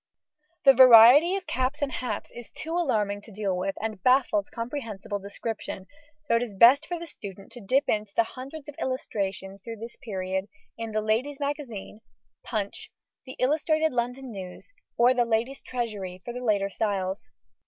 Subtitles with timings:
[0.65, 5.19] ]The variety of caps and hats is too alarming to deal with, and baffles comprehensible
[5.19, 5.85] description,
[6.23, 9.75] so it is best for the student to dip into the hundreds of illustrations through
[9.77, 12.01] this period in the Ladies' Magazine,
[12.43, 12.89] Punch,
[13.27, 17.29] the Illustrated London News, or the Ladies' Treasury for the later styles.